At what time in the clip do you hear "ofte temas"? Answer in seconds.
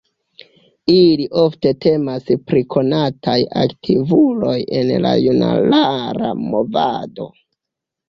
1.41-2.31